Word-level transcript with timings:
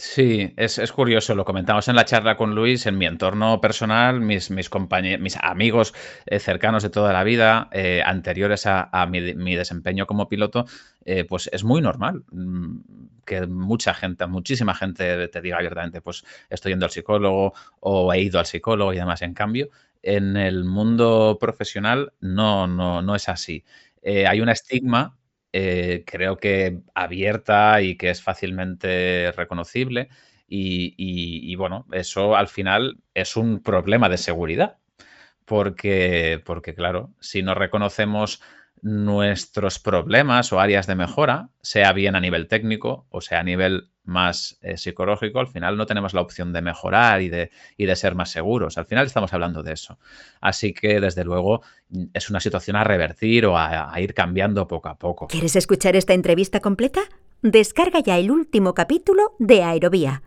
Sí, 0.00 0.54
es, 0.56 0.78
es 0.78 0.92
curioso, 0.92 1.34
lo 1.34 1.44
comentamos 1.44 1.88
en 1.88 1.96
la 1.96 2.04
charla 2.04 2.36
con 2.36 2.54
Luis, 2.54 2.86
en 2.86 2.96
mi 2.98 3.06
entorno 3.06 3.60
personal, 3.60 4.20
mis, 4.20 4.48
mis 4.48 4.70
mis 5.18 5.36
amigos 5.38 5.92
eh, 6.26 6.38
cercanos 6.38 6.84
de 6.84 6.90
toda 6.90 7.12
la 7.12 7.24
vida, 7.24 7.68
eh, 7.72 8.00
anteriores 8.06 8.66
a, 8.66 8.88
a 8.92 9.06
mi, 9.06 9.34
mi 9.34 9.56
desempeño 9.56 10.06
como 10.06 10.28
piloto, 10.28 10.66
eh, 11.04 11.24
pues 11.24 11.50
es 11.52 11.64
muy 11.64 11.80
normal 11.80 12.22
mm, 12.30 12.76
que 13.24 13.44
mucha 13.48 13.92
gente, 13.92 14.24
muchísima 14.28 14.72
gente 14.72 15.26
te 15.26 15.40
diga 15.40 15.56
abiertamente, 15.56 16.00
pues 16.00 16.24
estoy 16.48 16.70
yendo 16.72 16.86
al 16.86 16.92
psicólogo 16.92 17.52
o 17.80 18.12
he 18.12 18.20
ido 18.20 18.38
al 18.38 18.46
psicólogo 18.46 18.92
y 18.92 18.96
demás. 18.98 19.22
En 19.22 19.34
cambio, 19.34 19.68
en 20.02 20.36
el 20.36 20.62
mundo 20.64 21.38
profesional 21.40 22.12
no, 22.20 22.68
no, 22.68 23.02
no 23.02 23.16
es 23.16 23.28
así. 23.28 23.64
Hay 24.04 24.40
un 24.40 24.48
estigma 24.48 25.17
eh, 25.52 26.04
creo 26.06 26.36
que 26.36 26.80
abierta 26.94 27.80
y 27.82 27.96
que 27.96 28.10
es 28.10 28.22
fácilmente 28.22 29.32
reconocible. 29.32 30.08
Y, 30.50 31.54
bueno, 31.56 31.86
eso 31.92 32.34
al 32.34 32.48
final 32.48 32.98
es 33.14 33.36
un 33.36 33.62
problema 33.62 34.08
de 34.08 34.16
seguridad, 34.16 34.78
porque, 35.48 36.40
porque 36.44 36.74
claro, 36.74 37.10
si 37.20 37.42
no 37.42 37.54
reconocemos 37.54 38.40
nuestros 38.82 39.80
problemas 39.80 40.52
o 40.52 40.60
áreas 40.60 40.86
de 40.86 40.94
mejora, 40.94 41.48
sea 41.62 41.92
bien 41.92 42.14
a 42.14 42.20
nivel 42.20 42.46
técnico 42.46 43.06
o 43.10 43.20
sea 43.20 43.40
a 43.40 43.42
nivel 43.42 43.90
más 44.04 44.58
eh, 44.62 44.76
psicológico, 44.76 45.40
al 45.40 45.48
final 45.48 45.76
no 45.76 45.86
tenemos 45.86 46.14
la 46.14 46.20
opción 46.20 46.52
de 46.52 46.62
mejorar 46.62 47.22
y 47.22 47.28
de, 47.28 47.50
y 47.76 47.86
de 47.86 47.96
ser 47.96 48.14
más 48.14 48.30
seguros. 48.30 48.78
Al 48.78 48.86
final 48.86 49.04
estamos 49.04 49.34
hablando 49.34 49.62
de 49.62 49.72
eso. 49.72 49.98
Así 50.40 50.72
que, 50.72 50.98
desde 50.98 51.24
luego, 51.24 51.60
mm, 51.90 52.04
es 52.14 52.30
una 52.30 52.40
situación 52.40 52.76
a 52.76 52.84
revertir 52.84 53.44
o 53.44 53.58
a, 53.58 53.92
a 53.92 54.00
ir 54.00 54.14
cambiando 54.14 54.66
poco 54.66 54.88
a 54.88 54.96
poco. 54.96 55.26
¿Quieres 55.26 55.56
escuchar 55.56 55.94
esta 55.94 56.14
entrevista 56.14 56.60
completa? 56.60 57.02
Descarga 57.42 58.00
ya 58.00 58.16
el 58.16 58.30
último 58.30 58.72
capítulo 58.72 59.34
de 59.38 59.62
Aerovía 59.62 60.22